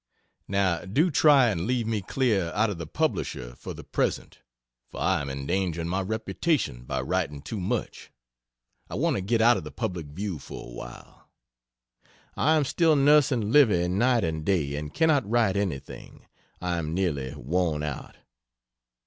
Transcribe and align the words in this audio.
Now 0.47 0.79
do 0.79 1.11
try 1.11 1.49
and 1.49 1.67
leave 1.67 1.85
me 1.85 2.01
clear 2.01 2.51
out 2.55 2.71
of 2.71 2.79
the 2.79 2.87
'Publisher' 2.87 3.55
for 3.55 3.75
the 3.75 3.83
present, 3.83 4.39
for 4.89 4.99
I 4.99 5.21
am 5.21 5.29
endangering 5.29 5.87
my 5.87 6.01
reputation 6.01 6.85
by 6.85 7.01
writing 7.01 7.43
too 7.43 7.59
much 7.59 8.09
I 8.89 8.95
want 8.95 9.15
to 9.17 9.21
get 9.21 9.41
out 9.41 9.57
of 9.57 9.63
the 9.63 9.69
public 9.69 10.07
view 10.07 10.39
for 10.39 10.67
awhile. 10.69 11.29
I 12.35 12.55
am 12.57 12.65
still 12.65 12.95
nursing 12.95 13.51
Livy 13.51 13.87
night 13.89 14.23
and 14.23 14.43
day 14.43 14.73
and 14.75 14.91
cannot 14.91 15.29
write 15.29 15.55
anything. 15.55 16.25
I 16.59 16.79
am 16.79 16.95
nearly 16.95 17.35
worn 17.35 17.83
out. 17.83 18.15